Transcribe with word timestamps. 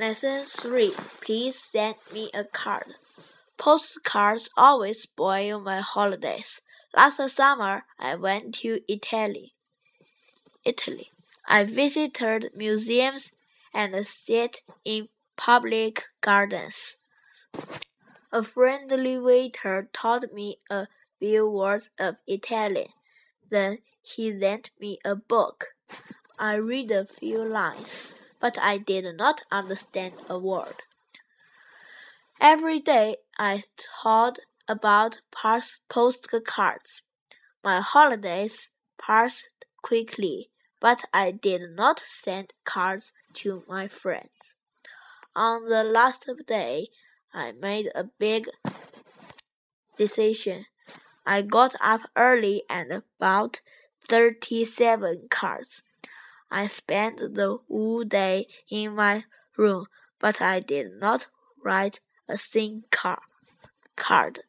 Lesson 0.00 0.46
3 0.46 0.94
Please 1.20 1.58
send 1.58 1.96
me 2.10 2.30
a 2.32 2.42
card. 2.42 2.94
Postcards 3.58 4.48
always 4.56 5.02
spoil 5.02 5.60
my 5.60 5.80
holidays. 5.82 6.62
Last 6.96 7.20
summer, 7.36 7.84
I 7.98 8.14
went 8.14 8.54
to 8.62 8.80
Italy. 8.88 9.52
Italy. 10.64 11.10
I 11.46 11.64
visited 11.64 12.50
museums 12.56 13.30
and 13.74 13.94
sat 14.06 14.62
in 14.86 15.08
public 15.36 16.04
gardens. 16.22 16.96
A 18.32 18.42
friendly 18.42 19.18
waiter 19.18 19.90
taught 19.92 20.32
me 20.32 20.60
a 20.70 20.86
few 21.18 21.46
words 21.46 21.90
of 21.98 22.16
Italian. 22.26 22.88
Then 23.50 23.80
he 24.00 24.32
lent 24.32 24.70
me 24.80 24.98
a 25.04 25.14
book. 25.14 25.74
I 26.38 26.54
read 26.54 26.90
a 26.90 27.04
few 27.04 27.44
lines, 27.44 28.14
but 28.40 28.58
I 28.58 28.78
did 28.78 29.04
not 29.16 29.42
understand 29.50 30.14
a 30.28 30.38
word. 30.38 30.82
Every 32.40 32.80
day 32.80 33.18
I 33.38 33.62
thought 34.02 34.38
about 34.66 35.20
postcards. 35.32 37.02
My 37.62 37.80
holidays 37.80 38.70
passed 38.98 39.66
quickly, 39.82 40.50
but 40.80 41.04
I 41.12 41.32
did 41.32 41.76
not 41.76 42.00
send 42.00 42.54
cards 42.64 43.12
to 43.34 43.64
my 43.68 43.88
friends. 43.88 44.54
On 45.36 45.68
the 45.68 45.84
last 45.84 46.28
day, 46.46 46.88
I 47.34 47.52
made 47.52 47.90
a 47.94 48.04
big 48.04 48.48
decision. 49.96 50.66
I 51.26 51.42
got 51.42 51.74
up 51.80 52.00
early 52.16 52.64
and 52.70 53.02
bought 53.18 53.60
37 54.08 55.28
cards. 55.30 55.82
I 56.50 56.66
spent 56.66 57.18
the 57.18 57.58
whole 57.68 58.04
day 58.04 58.46
in 58.70 58.94
my 58.96 59.24
room, 59.56 59.86
but 60.18 60.40
I 60.40 60.60
did 60.60 60.92
not 61.00 61.26
write 61.62 62.00
a 62.28 62.36
single 62.36 63.16
card. 63.96 64.40